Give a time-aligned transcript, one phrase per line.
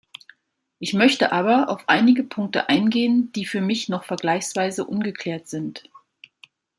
[0.79, 5.83] Ich möchte aber auf einige Punkte eingehen, die für mich noch vergleichsweise ungeklärt sind.